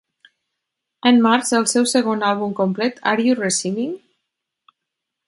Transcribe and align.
En 1.09 1.19
març, 1.25 1.51
el 1.59 1.67
seu 1.73 1.85
segon 1.93 2.25
àlbum 2.31 2.57
complet, 2.63 2.99
"Are 3.13 3.27
You 3.29 3.39
Receiving?" 3.41 3.93